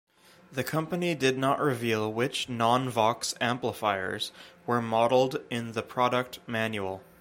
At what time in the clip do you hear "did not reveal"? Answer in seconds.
1.13-2.11